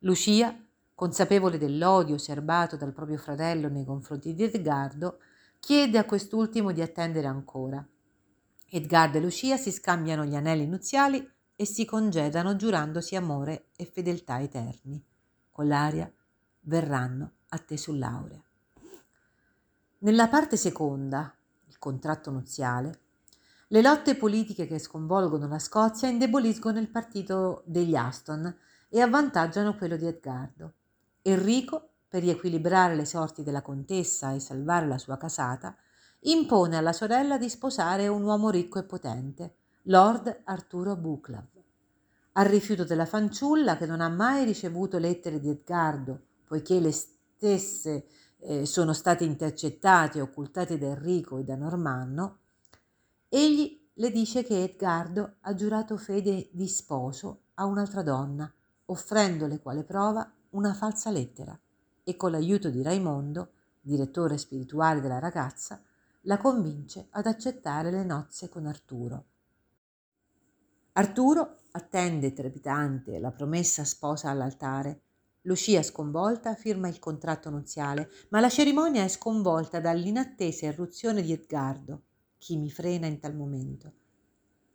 [0.00, 0.54] Lucia,
[0.94, 5.20] consapevole dell'odio serbato dal proprio fratello nei confronti di Edgardo,
[5.58, 7.86] chiede a quest'ultimo di attendere ancora.
[8.70, 14.40] Edgardo e Lucia si scambiano gli anelli nuziali e si congedano giurandosi amore e fedeltà
[14.40, 15.04] eterni.
[15.50, 16.12] Con l'aria
[16.60, 18.42] verranno a te sul laurea.
[20.00, 21.34] Nella parte seconda,
[21.66, 23.00] il contratto nuziale,
[23.68, 28.56] le lotte politiche che sconvolgono la Scozia indeboliscono il partito degli Aston
[28.88, 30.74] e avvantaggiano quello di Edgardo.
[31.22, 35.76] Enrico, per riequilibrare le sorti della contessa e salvare la sua casata,
[36.20, 41.46] impone alla sorella di sposare un uomo ricco e potente, Lord Arturo Buclav.
[42.32, 48.06] Al rifiuto della fanciulla, che non ha mai ricevuto lettere di Edgardo poiché le stesse
[48.38, 52.38] eh, sono state intercettate e occultate da Enrico e da Normanno,
[53.28, 58.50] egli le dice che Edgardo ha giurato fede di sposo a un'altra donna,
[58.86, 61.58] offrendole quale prova una falsa lettera
[62.08, 63.50] e con l'aiuto di Raimondo,
[63.82, 65.82] direttore spirituale della ragazza,
[66.22, 69.24] la convince ad accettare le nozze con Arturo.
[70.92, 75.02] Arturo attende trepidante la promessa sposa all'altare
[75.42, 82.04] Lucia, sconvolta, firma il contratto nuziale, ma la cerimonia è sconvolta dall'inattesa irruzione di Edgardo.
[82.38, 83.92] Chi mi frena in tal momento?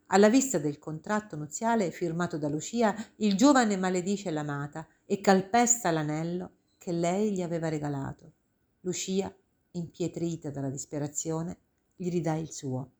[0.08, 6.58] Alla vista del contratto nuziale firmato da Lucia, il giovane maledice l'amata e calpesta l'anello
[6.84, 8.34] che lei gli aveva regalato.
[8.82, 9.34] Lucia,
[9.72, 11.58] impietrita dalla disperazione,
[11.96, 12.91] gli ridà il suo.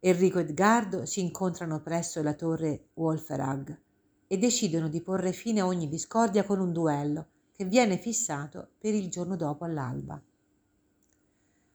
[0.00, 3.80] Enrico e Edgardo si incontrano presso la torre Wolferag
[4.26, 8.92] e decidono di porre fine a ogni discordia con un duello che viene fissato per
[8.92, 10.22] il giorno dopo all'alba.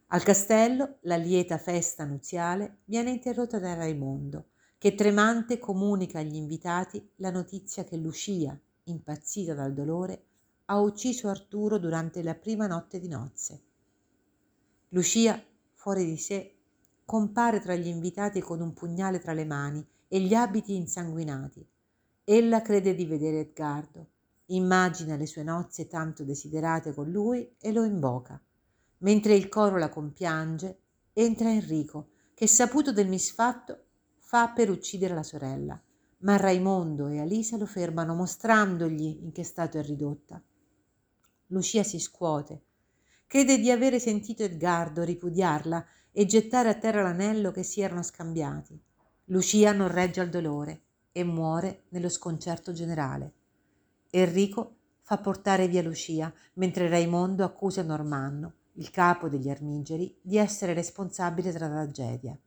[0.09, 7.11] Al castello la lieta festa nuziale viene interrotta da Raimondo, che tremante comunica agli invitati
[7.15, 8.55] la notizia che Lucia,
[8.91, 10.25] impazzita dal dolore,
[10.65, 13.63] ha ucciso Arturo durante la prima notte di nozze.
[14.89, 15.41] Lucia,
[15.73, 16.55] fuori di sé,
[17.05, 21.67] compare tra gli invitati con un pugnale tra le mani e gli abiti insanguinati.
[22.23, 24.09] Ella crede di vedere Edgardo,
[24.47, 28.41] immagina le sue nozze tanto desiderate con lui e lo invoca.
[28.99, 30.79] Mentre il coro la compiange,
[31.13, 33.85] entra Enrico, che saputo del misfatto
[34.17, 35.81] fa per uccidere la sorella,
[36.21, 40.41] ma Raimondo e Alisa lo fermano mostrandogli in che stato è ridotta.
[41.47, 42.61] Lucia si scuote,
[43.27, 48.79] crede di avere sentito Edgardo ripudiarla e gettare a terra l'anello che si erano scambiati.
[49.25, 50.81] Lucia non regge al dolore
[51.11, 53.33] e muore nello sconcerto generale.
[54.09, 60.73] Enrico fa portare via Lucia, mentre Raimondo accusa Normanno il capo degli Armigeri, di essere
[60.73, 62.37] responsabile della tragedia.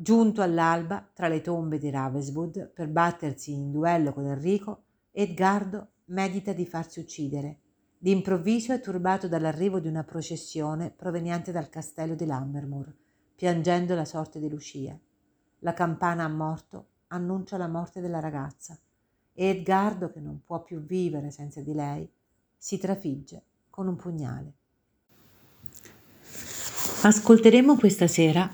[0.00, 6.52] Giunto all'alba tra le tombe di Ravenswood per battersi in duello con Enrico, Edgardo medita
[6.52, 7.58] di farsi uccidere.
[7.98, 12.94] D'improvviso è turbato dall'arrivo di una processione proveniente dal castello di Lammermoor,
[13.34, 14.96] piangendo la sorte di Lucia.
[15.58, 18.78] La campana a morto annuncia la morte della ragazza
[19.32, 22.08] e Edgardo, che non può più vivere senza di lei,
[22.56, 24.52] si trafigge con un pugnale.
[27.02, 28.48] Ascolteremo questa sera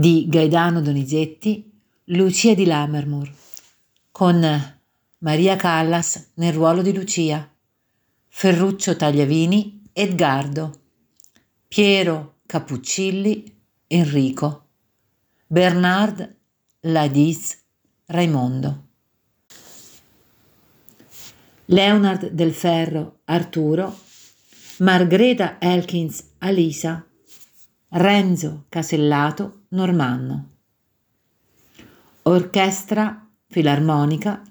[0.00, 1.70] di Gaetano Donizetti
[2.04, 3.30] Lucia di Lammermoor
[4.10, 4.40] con
[5.18, 7.46] Maria Callas nel ruolo di Lucia,
[8.26, 10.72] Ferruccio Tagliavini Edgardo,
[11.68, 13.44] Piero Capuccilli
[13.88, 14.68] Enrico,
[15.46, 16.34] Bernard
[16.80, 17.62] Ladis
[18.06, 18.86] Raimondo.
[21.66, 23.94] Leonard Del Ferro Arturo,
[24.78, 27.06] Margreta Elkins Alisa,
[27.90, 30.48] Renzo Casellato Normanno.
[32.22, 34.42] Orchestra Filarmonica,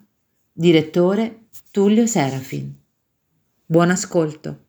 [0.53, 2.73] direttore Tullio Serafin.
[3.65, 4.68] Buon ascolto.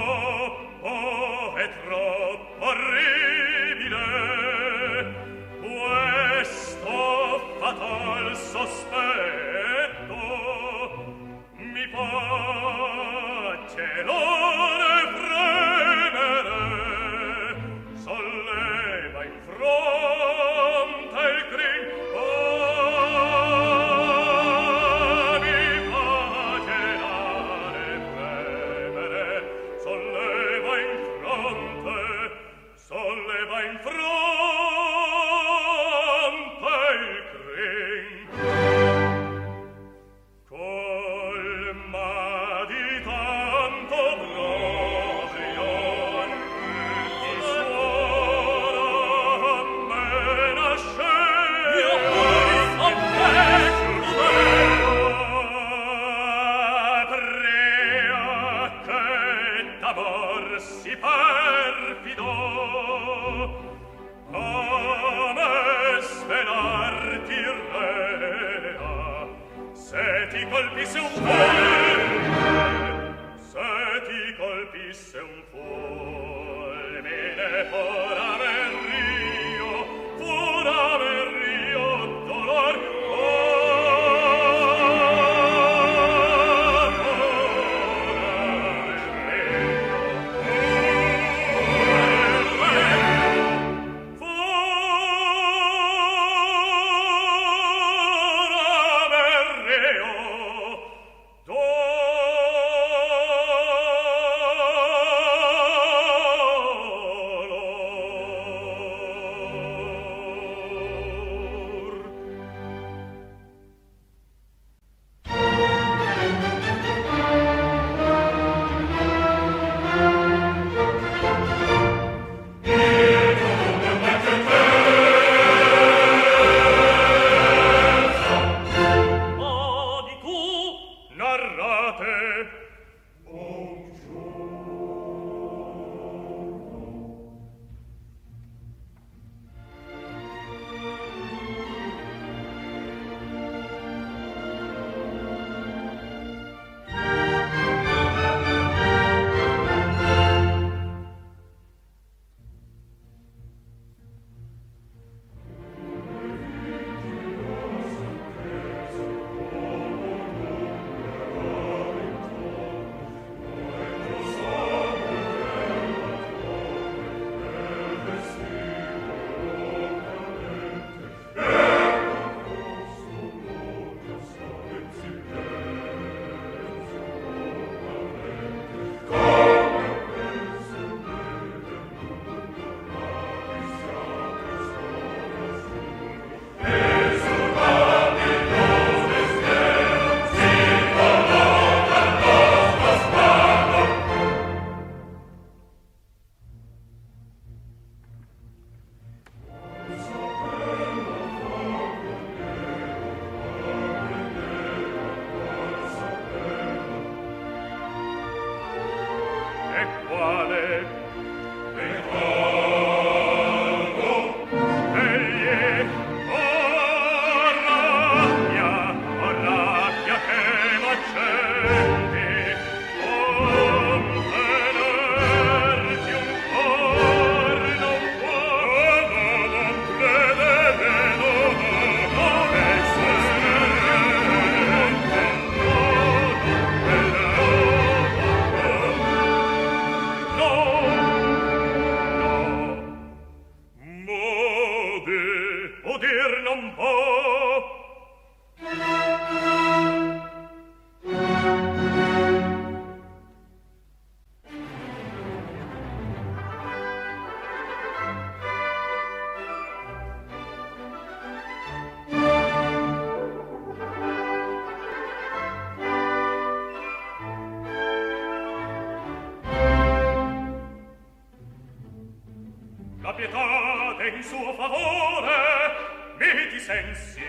[273.21, 277.21] pietate in suo favore mi ti sensi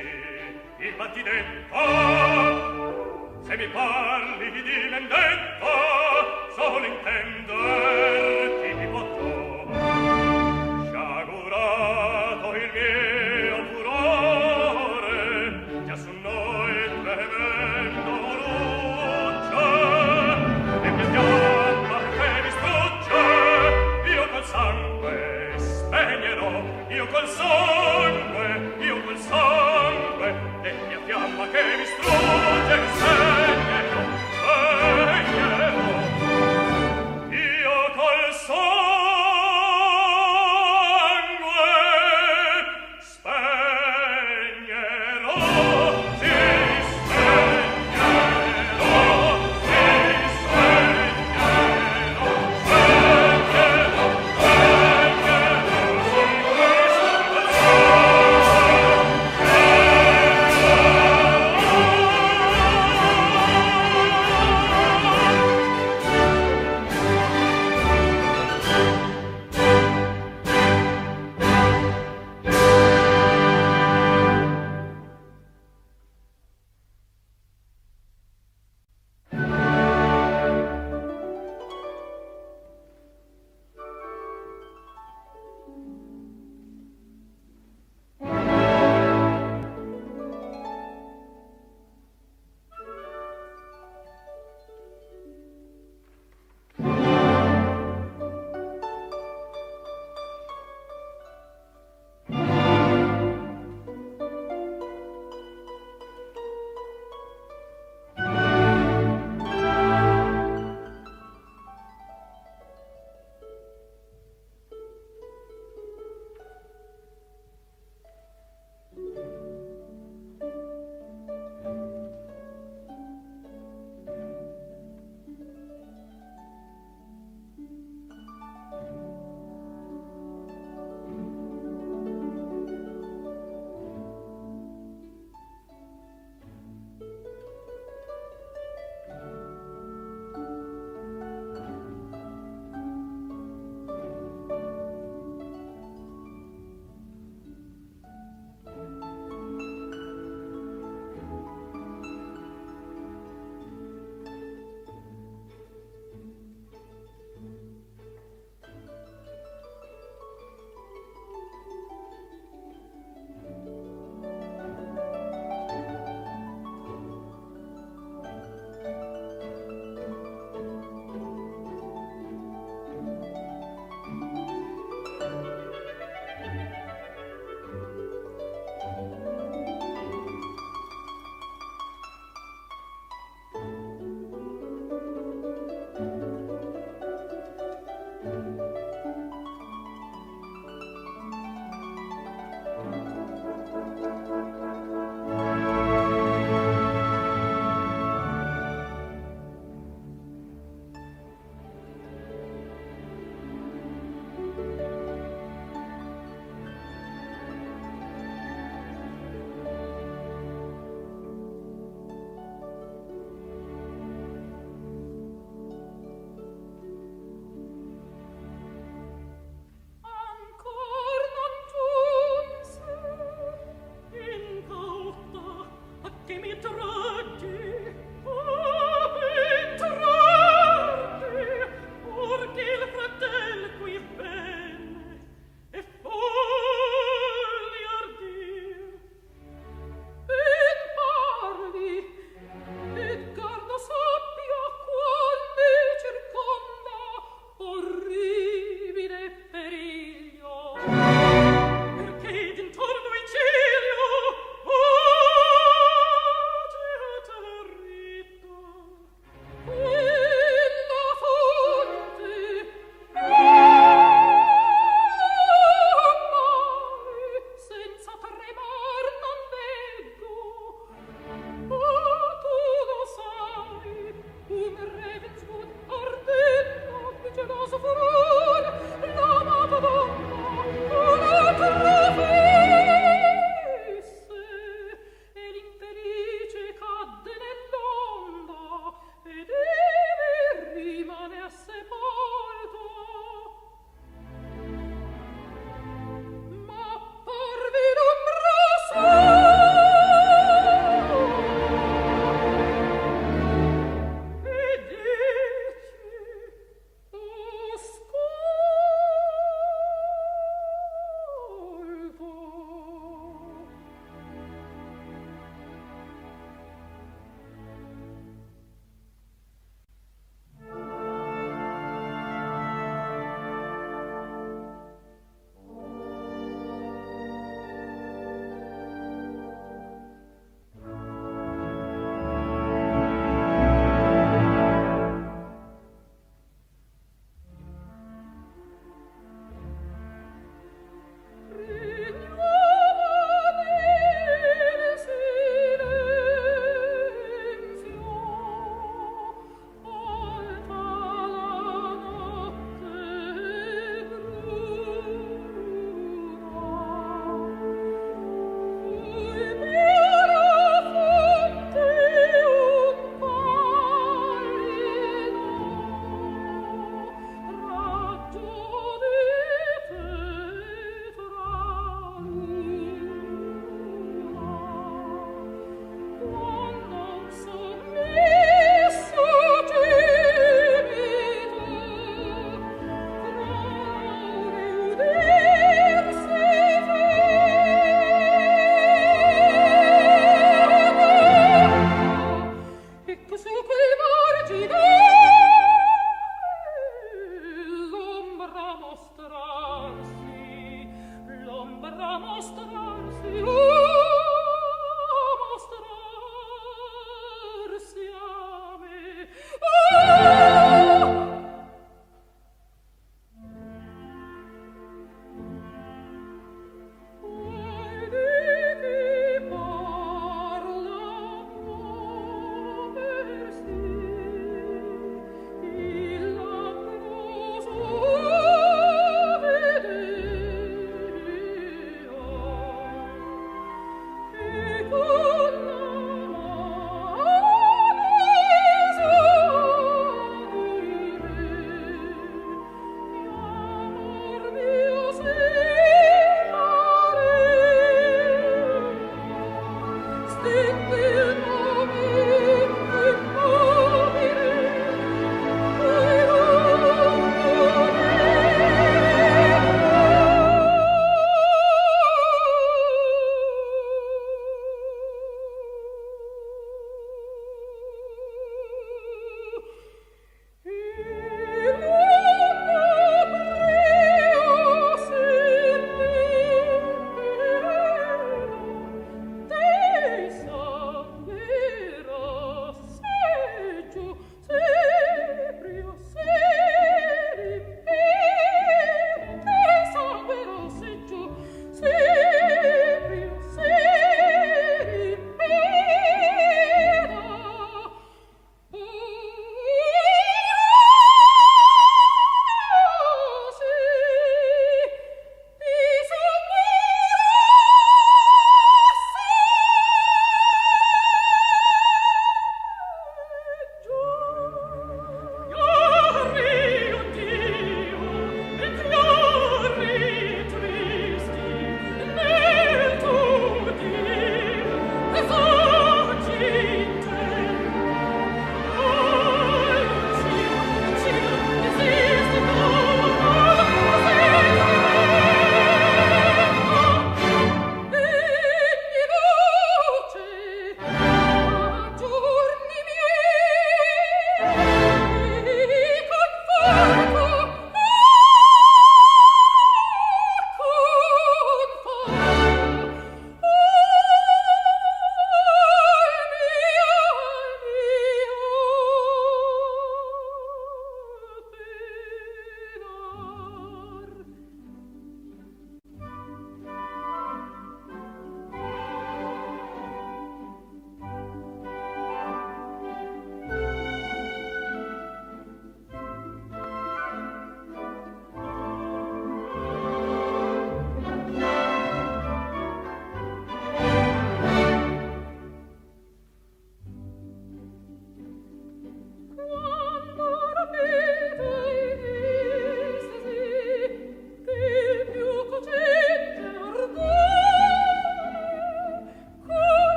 [0.78, 1.84] il battidetta
[3.42, 5.66] se mi parli di vendetta
[6.56, 8.31] solo intender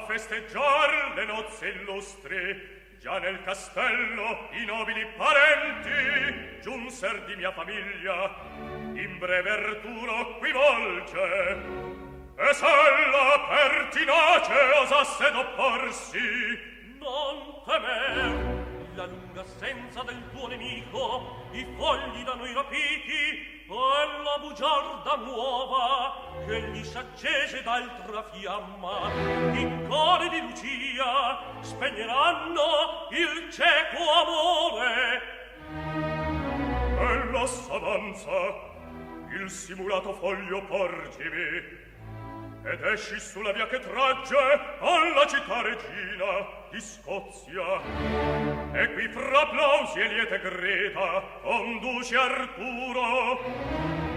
[0.07, 8.35] festeggiar le nozze illustri già nel castello i nobili parenti giunser di mia famiglia
[8.93, 11.55] in breve Arturo qui volge
[12.35, 14.53] e se la pertinace
[14.83, 16.59] osasse d'opporsi
[16.99, 24.39] non temer la lunga assenza del tuo nemico i fogli da noi rapiti e la
[24.41, 29.11] bugiarda nuova che gli s'accese d'altra fiamma
[29.53, 30.38] in core di
[30.99, 35.21] lucia spegneranno il cieco amore
[36.99, 38.67] e la s'avanza
[39.31, 41.77] il simulato foglio porgimi
[42.63, 44.35] ed esci sulla via che tragge
[44.79, 47.81] alla città regina di Scozia.
[48.73, 54.08] E qui fra applausi e liete greta conduce Arturo.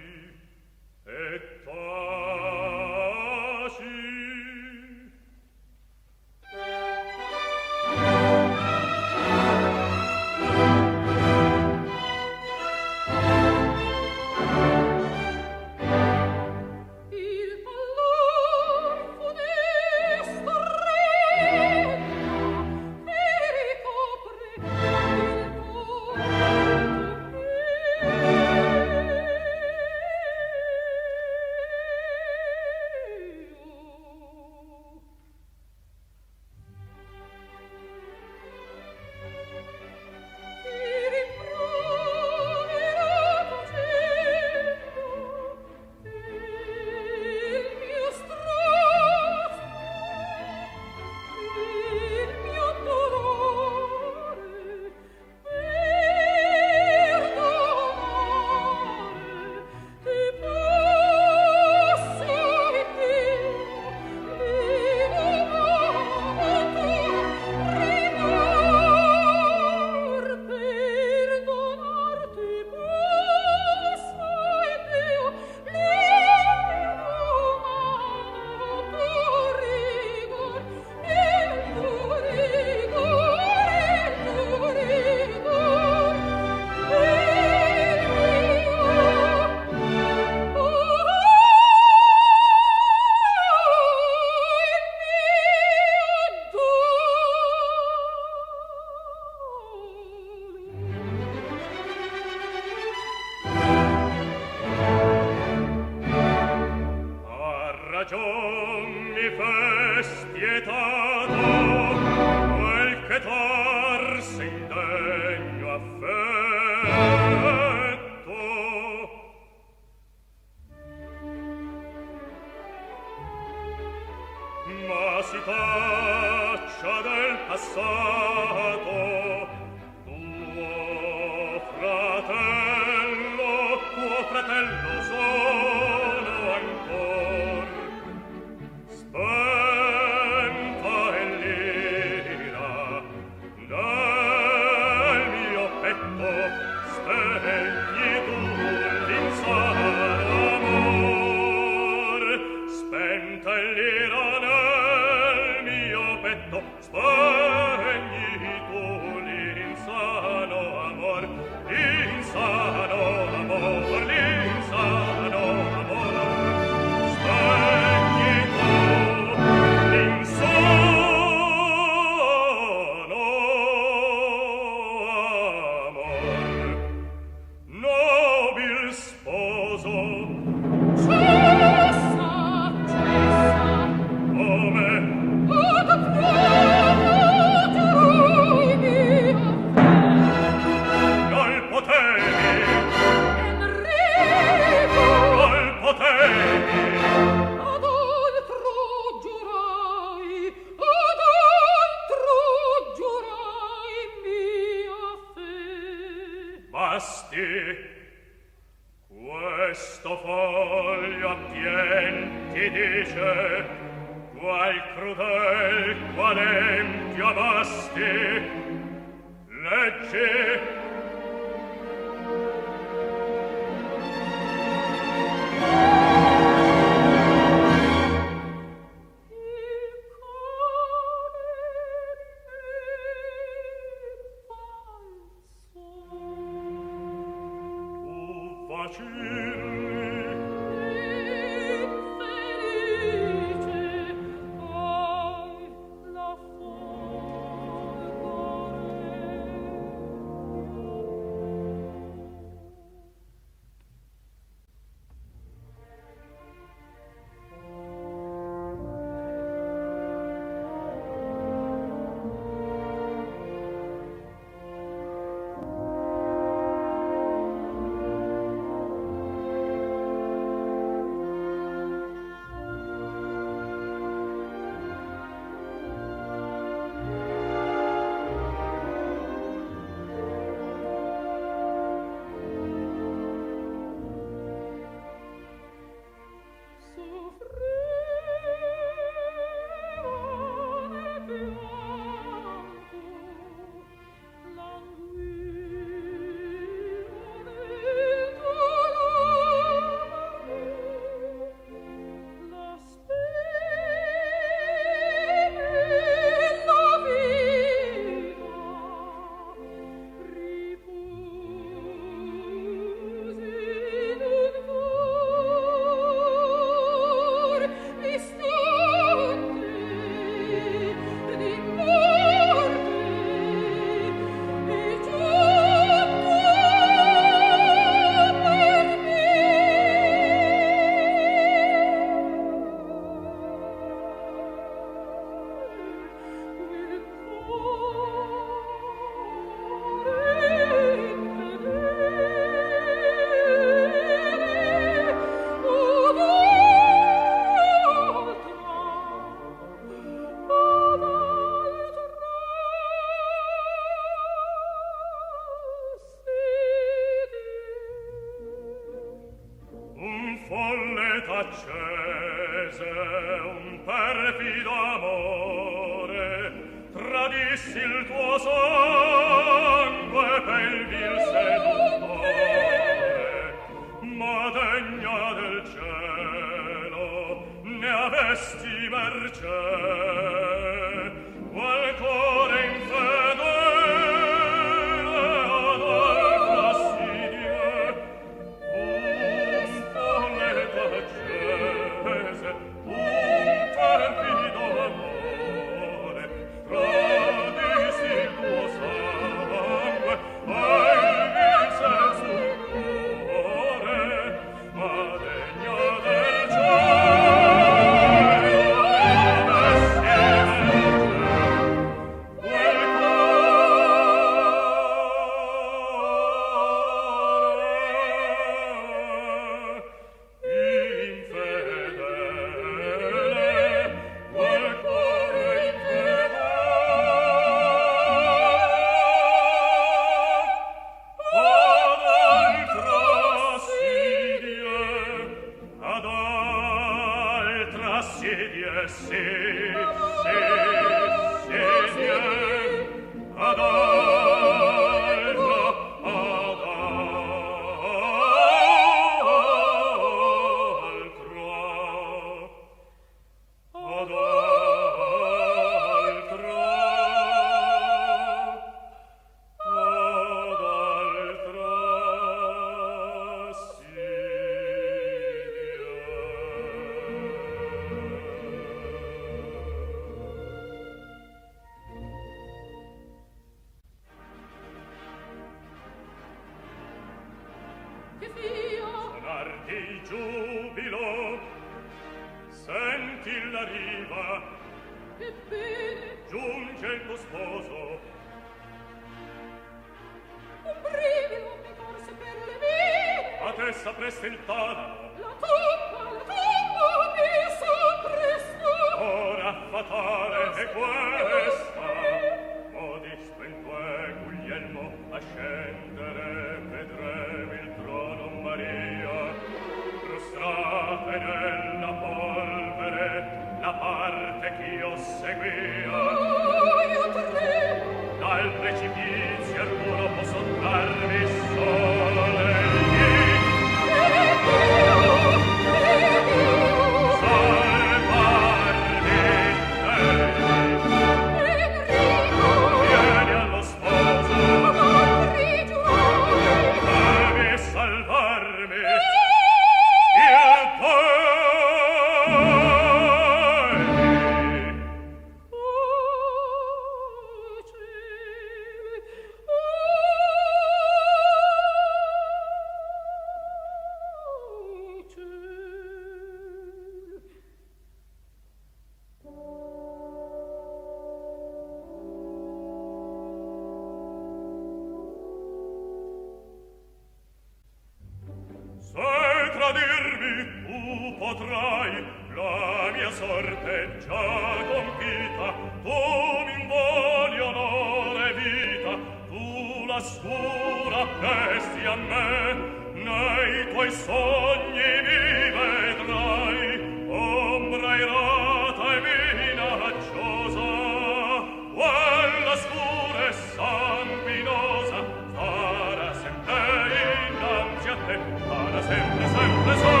[598.11, 600.00] sempre, para sempre, sempre, sempre.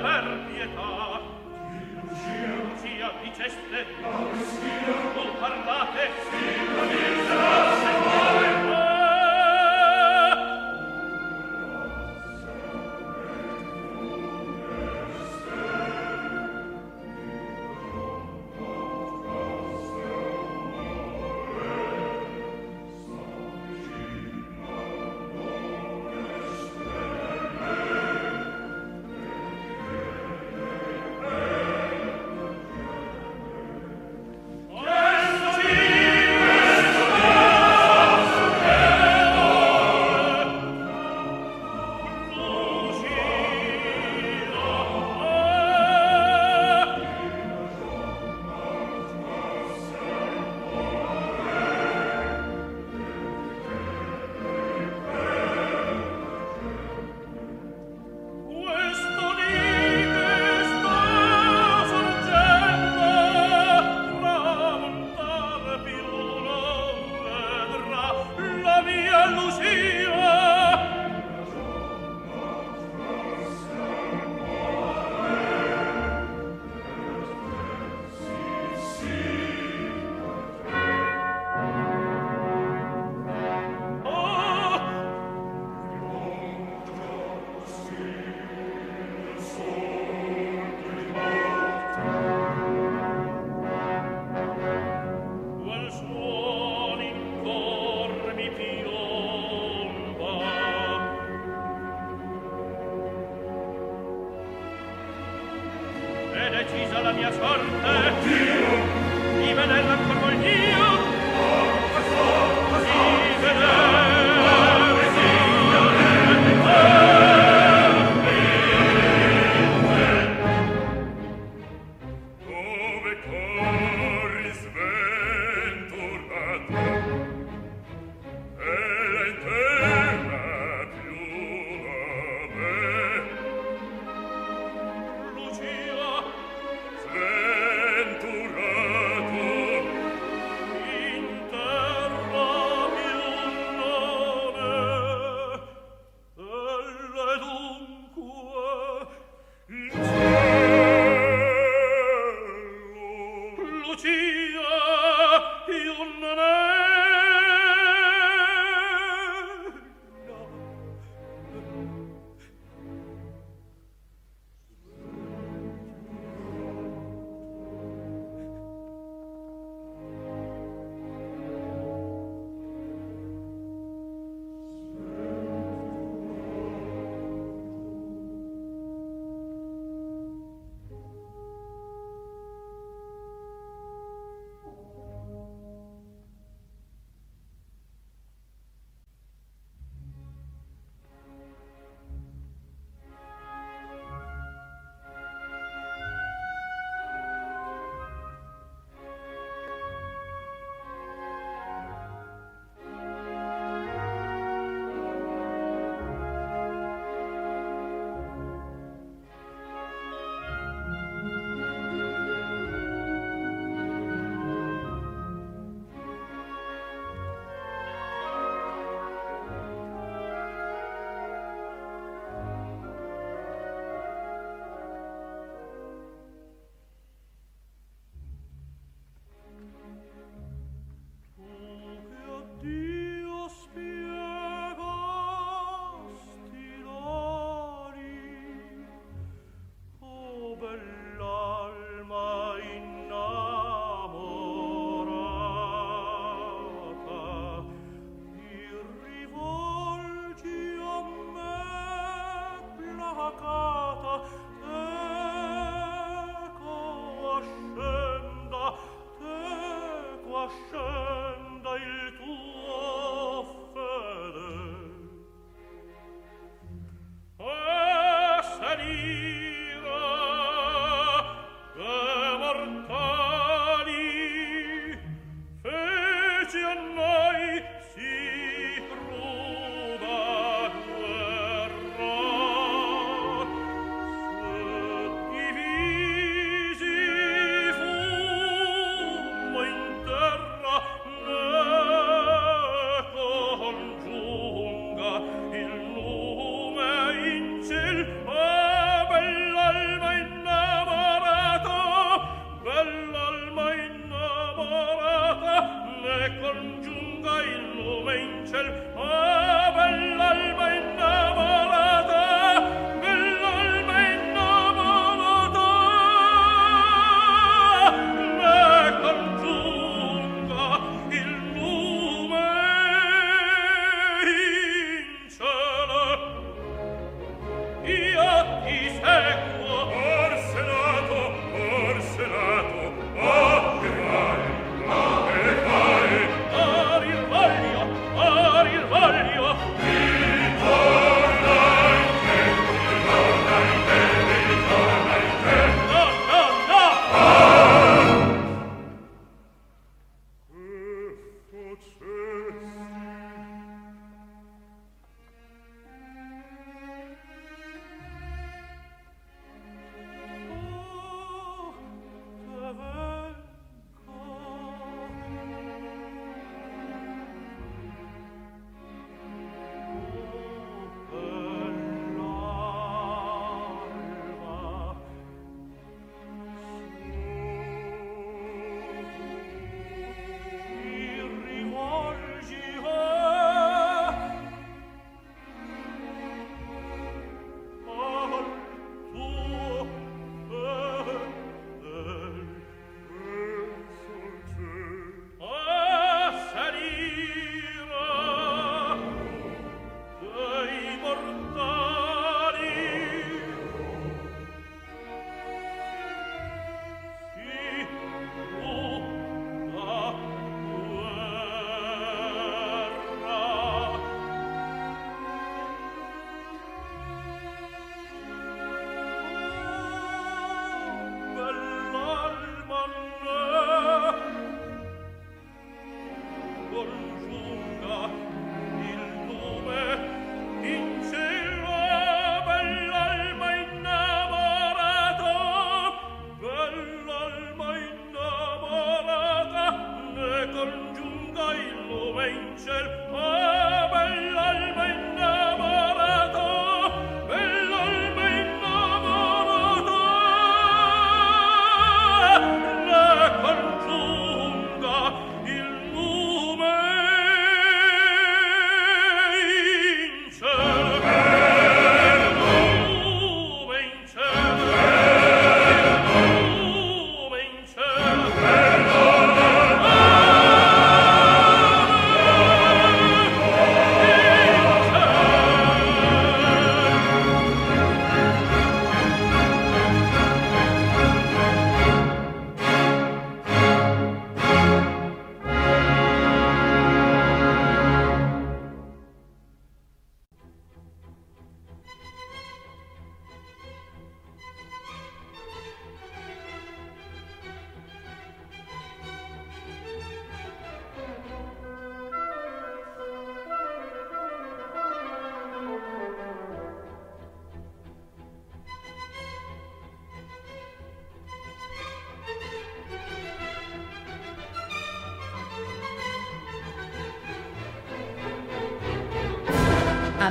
[0.00, 1.20] per pietà
[2.02, 6.57] Lucia, Lucia, diceste Non parlate Sì